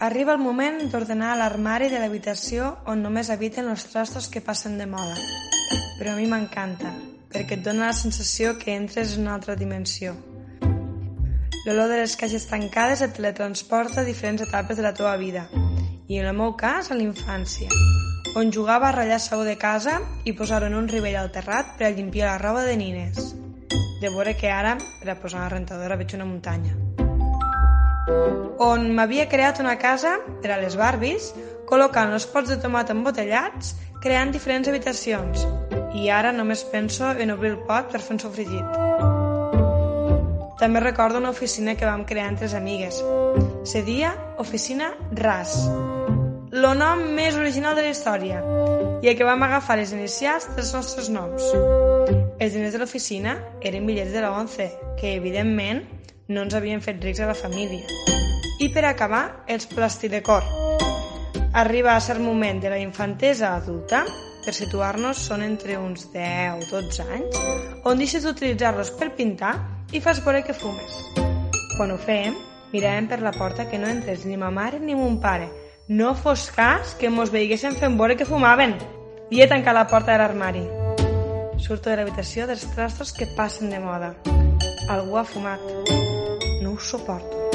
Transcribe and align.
Arriba 0.00 0.32
el 0.34 0.40
moment 0.42 0.80
d'ordenar 0.90 1.36
l'armari 1.38 1.86
de 1.86 2.00
l'habitació 2.02 2.72
on 2.90 3.02
només 3.04 3.28
habiten 3.30 3.68
els 3.70 3.84
trastos 3.92 4.26
que 4.26 4.42
passen 4.42 4.74
de 4.76 4.88
moda. 4.90 5.14
Però 6.00 6.12
a 6.12 6.16
mi 6.18 6.26
m'encanta, 6.26 6.90
perquè 7.30 7.54
et 7.54 7.62
dona 7.62 7.86
la 7.86 7.94
sensació 7.94 8.56
que 8.58 8.74
entres 8.74 9.14
en 9.14 9.22
una 9.22 9.36
altra 9.38 9.54
dimensió. 9.54 10.16
L'olor 11.64 11.88
de 11.92 12.00
les 12.00 12.16
caixes 12.18 12.48
tancades 12.50 13.04
et 13.06 13.14
teletransporta 13.14 14.02
a 14.02 14.04
diferents 14.04 14.42
etapes 14.42 14.76
de 14.76 14.82
la 14.82 14.92
teva 14.98 15.14
vida, 15.16 15.46
i 16.08 16.18
en 16.18 16.26
el 16.26 16.34
meu 16.36 16.56
cas 16.58 16.90
a 16.90 16.98
l'infància, 16.98 17.70
on 18.34 18.50
jugava 18.50 18.88
a 18.88 18.96
ratllar 18.96 19.20
sau 19.22 19.44
de 19.46 19.54
casa 19.56 20.00
i 20.24 20.34
posar-ho 20.34 20.66
en 20.66 20.74
un 20.74 20.90
ribell 20.90 21.20
al 21.20 21.30
terrat 21.30 21.78
per 21.78 21.86
a 21.86 21.94
limpiar 21.94 22.32
la 22.32 22.42
roba 22.42 22.66
de 22.66 22.74
nines. 22.76 23.30
De 24.02 24.10
veure 24.10 24.34
que 24.34 24.50
ara, 24.50 24.74
per 25.00 25.14
a 25.14 25.20
posar 25.22 25.46
la 25.46 25.54
rentadora, 25.54 25.96
veig 25.96 26.18
una 26.18 26.26
muntanya 26.26 26.83
on 28.06 28.90
m'havia 28.96 29.26
creat 29.28 29.60
una 29.62 29.76
casa 29.78 30.18
per 30.42 30.52
a 30.52 30.60
les 30.60 30.76
Barbies, 30.76 31.32
col·locant 31.68 32.12
els 32.12 32.26
pots 32.28 32.52
de 32.52 32.58
tomat 32.60 32.92
embotellats, 32.92 33.74
creant 34.04 34.32
diferents 34.34 34.68
habitacions. 34.68 35.46
I 35.94 36.10
ara 36.10 36.32
només 36.32 36.64
penso 36.72 37.10
en 37.10 37.32
obrir 37.32 37.54
el 37.54 37.60
pot 37.68 37.90
per 37.92 38.02
fer 38.02 38.16
un 38.16 38.22
sofregit. 38.24 38.80
També 40.60 40.80
recordo 40.80 41.18
una 41.18 41.32
oficina 41.34 41.74
que 41.74 41.86
vam 41.86 42.04
crear 42.04 42.28
entre 42.28 42.48
amigues. 42.56 43.02
Se 43.64 43.82
dia 43.82 44.14
Oficina 44.38 44.92
RAS. 45.12 45.56
Lo 46.52 46.74
nom 46.74 47.00
més 47.16 47.34
original 47.34 47.74
de 47.74 47.82
la 47.82 47.90
història 47.90 48.44
el 49.10 49.16
que 49.16 49.24
vam 49.24 49.42
agafar 49.44 49.76
les 49.76 49.92
inicials 49.92 50.46
dels 50.56 50.72
nostres 50.72 51.10
noms. 51.12 51.44
Els 52.40 52.54
diners 52.54 52.72
de 52.72 52.80
l'oficina 52.80 53.34
eren 53.60 53.86
bitllets 53.86 54.14
de 54.14 54.22
la 54.24 54.30
11, 54.32 54.70
que, 55.00 55.14
evidentment, 55.18 55.82
no 56.28 56.44
ens 56.44 56.54
havien 56.54 56.80
fet 56.80 57.02
rics 57.04 57.20
a 57.20 57.28
la 57.28 57.36
família. 57.36 57.84
I 58.60 58.70
per 58.72 58.84
acabar, 58.88 59.44
els 59.48 59.66
plastidecor. 59.66 60.44
Arriba 61.54 61.94
a 61.94 62.00
ser 62.00 62.18
moment 62.18 62.60
de 62.62 62.70
la 62.70 62.78
infantesa 62.78 63.54
adulta, 63.54 64.04
per 64.44 64.54
situar-nos 64.54 65.20
són 65.28 65.42
entre 65.44 65.76
uns 65.80 66.08
10 66.12 66.58
o 66.58 66.66
12 66.70 67.04
anys, 67.16 67.38
on 67.84 68.00
deixes 68.00 68.24
d'utilitzar-los 68.24 68.92
per 68.98 69.12
pintar 69.16 69.54
i 69.92 70.00
fas 70.04 70.20
veure 70.24 70.42
que 70.44 70.56
fumes. 70.56 70.98
Quan 71.76 71.92
ho 71.92 71.98
fem, 71.98 72.36
miràvem 72.72 73.08
per 73.10 73.20
la 73.22 73.34
porta 73.34 73.68
que 73.70 73.78
no 73.80 73.90
entres 73.90 74.24
ni 74.28 74.38
ma 74.40 74.50
mare 74.50 74.80
ni 74.80 74.96
mon 74.98 75.20
pare. 75.20 75.50
No 75.88 76.14
fos 76.14 76.48
cas 76.54 76.94
que 77.00 77.10
mos 77.12 77.32
veiguessin 77.34 77.76
fent 77.80 77.98
veure 78.00 78.16
que 78.16 78.28
fumaven. 78.28 78.76
I 79.30 79.42
he 79.42 79.48
tancat 79.50 79.76
la 79.76 79.86
porta 79.90 80.12
de 80.12 80.18
l'armari. 80.22 80.64
Surto 81.60 81.90
de 81.90 82.00
l'habitació 82.00 82.48
dels 82.48 82.66
trastos 82.74 83.12
que 83.12 83.30
passen 83.36 83.70
de 83.70 83.80
moda. 83.80 84.14
Algú 84.88 85.18
ha 85.18 85.24
fumat. 85.24 86.13
não 86.64 86.78
suporto. 86.78 87.53